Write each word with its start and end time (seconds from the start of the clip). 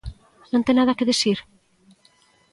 ¿Non 0.51 0.65
ten 0.65 0.75
nada 0.77 0.97
que 0.97 1.09
dicir? 1.11 1.37